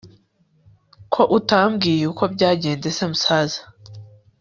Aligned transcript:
ko 1.13 1.21
utambwiye 1.37 2.03
uko 2.11 2.23
byagenze 2.33 2.87
se 2.97 3.05
msaza 3.11 3.61